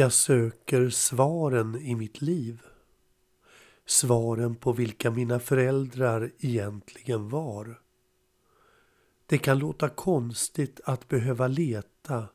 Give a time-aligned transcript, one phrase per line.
[0.00, 2.62] Jag söker svaren i mitt liv.
[3.86, 7.80] Svaren på vilka mina föräldrar egentligen var.
[9.26, 12.28] Det kan låta konstigt att behöva leta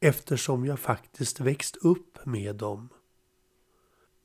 [0.00, 2.88] eftersom jag faktiskt växt upp med dem.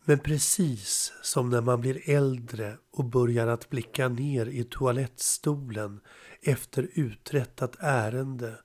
[0.06, 6.00] Men precis som när man blir äldre och börjar att blicka ner i toalettstolen
[6.42, 8.58] efter uträttat ärende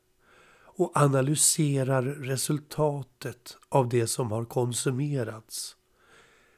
[0.77, 5.77] och analyserar resultatet av det som har konsumerats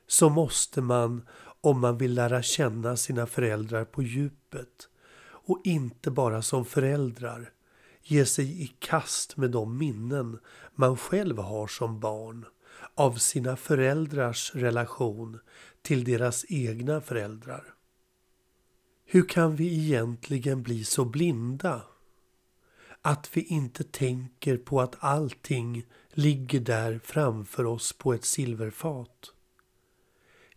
[0.06, 1.26] så måste man,
[1.60, 4.88] om man vill lära känna sina föräldrar på djupet
[5.20, 7.50] och inte bara som föräldrar,
[8.02, 10.38] ge sig i kast med de minnen
[10.74, 12.46] man själv har som barn
[12.94, 15.40] av sina föräldrars relation
[15.82, 17.64] till deras egna föräldrar.
[19.04, 21.82] Hur kan vi egentligen bli så blinda?
[23.02, 29.32] Att vi inte tänker på att allting ligger där framför oss på ett silverfat.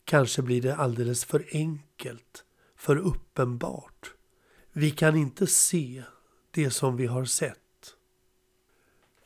[0.03, 2.43] Kanske blir det alldeles för enkelt,
[2.75, 4.13] för uppenbart.
[4.71, 6.03] Vi kan inte se
[6.51, 7.57] det som vi har sett.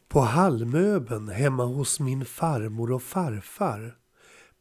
[0.07, 3.97] På Hallmöben hemma hos min farmor och farfar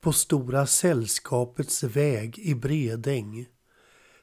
[0.01, 3.47] på Stora Sällskapets väg i Bredäng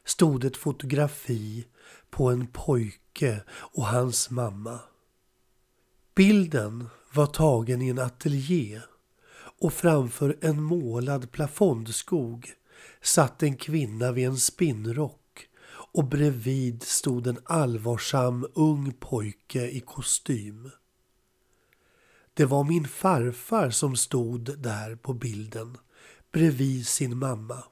[0.06, 1.68] stod ett fotografi
[2.10, 4.80] på en pojke och hans mamma.
[6.16, 8.82] Bilden var tagen i en ateljé
[9.62, 12.54] och framför en målad plafondskog
[13.02, 15.48] satt en kvinna vid en spinnrock
[15.94, 20.72] och bredvid stod en allvarsam ung pojke i kostym.
[22.34, 25.78] Det var min farfar som stod där på bilden
[26.32, 27.64] bredvid sin mamma.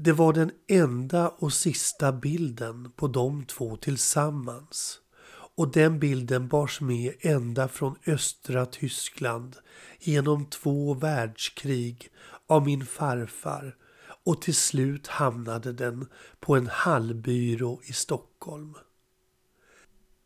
[0.00, 6.80] Det var den enda och sista bilden på de två tillsammans och den bilden bars
[6.80, 9.56] med ända från östra Tyskland
[10.00, 12.10] genom två världskrig
[12.46, 13.76] av min farfar
[14.24, 16.06] och till slut hamnade den
[16.40, 18.74] på en hallbyrå i Stockholm.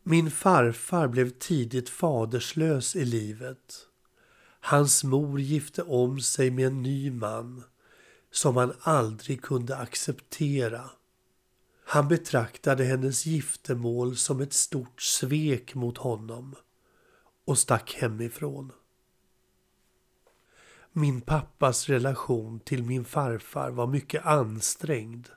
[0.03, 3.87] Min farfar blev tidigt faderslös i livet.
[4.59, 7.63] Hans mor gifte om sig med en ny man
[8.33, 10.89] som han aldrig kunde acceptera.
[11.85, 16.55] Han betraktade hennes giftermål som ett stort svek mot honom
[17.45, 18.71] och stack hemifrån.
[20.91, 25.29] Min pappas relation till min farfar var mycket ansträngd.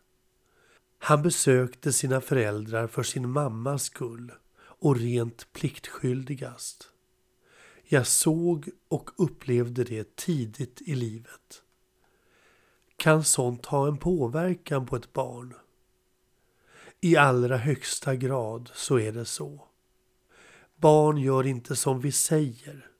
[0.99, 6.91] Han besökte sina föräldrar för sin mammas skull och rent pliktskyldigast.
[7.85, 11.63] Jag såg och upplevde det tidigt i livet.
[12.97, 15.55] Kan sånt ha en påverkan på ett barn?
[17.01, 19.65] I allra högsta grad så är det så.
[20.77, 22.91] Barn gör inte som vi säger.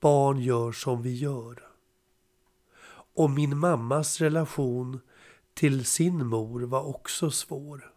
[0.00, 1.68] Barn gör som vi gör.
[2.90, 5.00] Och min mammas relation
[5.54, 7.92] till sin mor var också svår.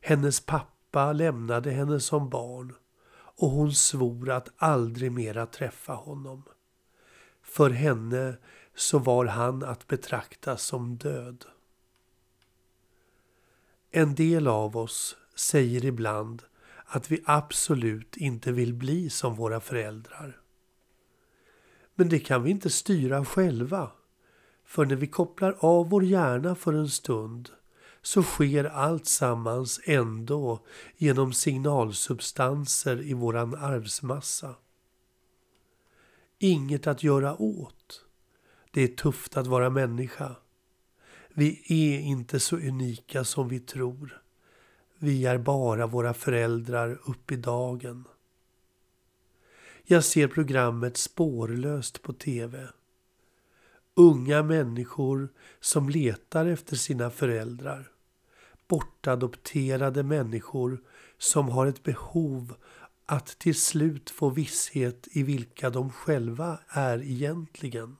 [0.00, 2.74] Hennes pappa lämnade henne som barn
[3.14, 6.42] och hon svor att aldrig mera träffa honom.
[7.42, 8.36] För henne
[8.74, 11.44] så var han att betrakta som död.
[13.90, 16.42] En del av oss säger ibland
[16.84, 20.40] att vi absolut inte vill bli som våra föräldrar.
[21.94, 23.90] Men det kan vi inte styra själva.
[24.64, 27.50] För när vi kopplar av vår hjärna för en stund
[28.02, 30.66] så sker allt sammans ändå
[30.96, 34.54] genom signalsubstanser i våran arvsmassa.
[36.38, 38.04] Inget att göra åt.
[38.74, 40.36] Det är tufft att vara människa.
[41.34, 44.22] Vi är inte så unika som vi tror.
[44.98, 48.04] Vi är bara våra föräldrar upp i dagen.
[49.84, 52.68] Jag ser programmet Spårlöst på TV.
[53.94, 55.28] Unga människor
[55.60, 57.90] som letar efter sina föräldrar.
[58.68, 60.80] Bortadopterade människor
[61.18, 62.54] som har ett behov
[63.06, 67.96] att till slut få visshet i vilka de själva är egentligen.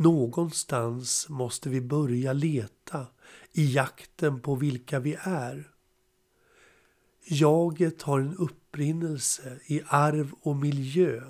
[0.00, 3.06] Någonstans måste vi börja leta
[3.52, 5.70] i jakten på vilka vi är.
[7.24, 11.22] Jaget har en upprinnelse i arv och miljö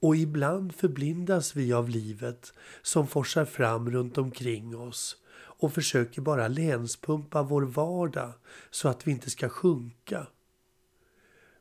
[0.00, 2.52] och ibland förblindas vi av livet
[2.82, 8.32] som forsar fram runt omkring oss och försöker bara länspumpa vår vardag
[8.70, 10.26] så att vi inte ska sjunka.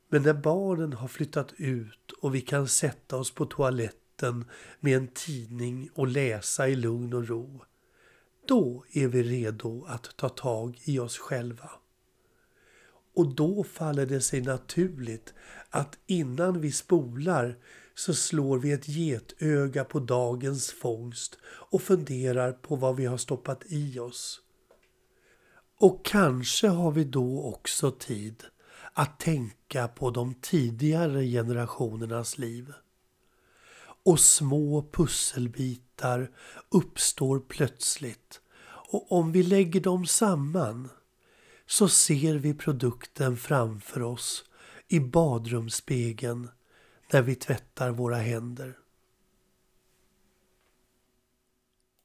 [0.09, 4.06] Men när barnen har flyttat ut och vi kan sätta oss på toaletten
[4.79, 7.61] med en tidning och läsa i lugn och ro,
[8.47, 11.69] då är vi redo att ta tag i oss själva.
[13.15, 15.33] Och då faller det sig naturligt
[15.69, 17.57] att innan vi spolar
[17.95, 23.63] så slår vi ett getöga på dagens fångst och funderar på vad vi har stoppat
[23.67, 24.41] i oss.
[25.79, 28.43] Och kanske har vi då också tid
[28.93, 32.73] att tänka på de tidigare generationernas liv.
[34.07, 36.31] Och små pusselbitar
[36.69, 38.41] uppstår plötsligt
[38.91, 40.89] och om vi lägger dem samman
[41.65, 44.43] så ser vi produkten framför oss
[44.87, 46.49] i badrumsspegeln
[47.11, 48.77] när vi tvättar våra händer.